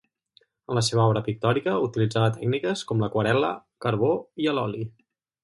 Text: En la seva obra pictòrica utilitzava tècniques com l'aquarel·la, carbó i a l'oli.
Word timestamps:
En 0.71 0.77
la 0.77 0.81
seva 0.87 1.03
obra 1.09 1.21
pictòrica 1.27 1.75
utilitzava 1.89 2.31
tècniques 2.39 2.83
com 2.93 3.05
l'aquarel·la, 3.05 3.53
carbó 3.87 4.11
i 4.47 4.51
a 4.53 4.57
l'oli. 4.61 4.83